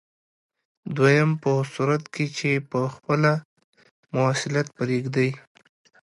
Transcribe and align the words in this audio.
دویم 0.95 1.31
په 1.43 1.51
صورت 1.73 2.03
کې 2.13 2.25
چې 2.37 2.51
په 2.71 2.79
خپله 2.93 3.31
مواصلت 4.13 4.67
پرېږدئ. 4.77 5.29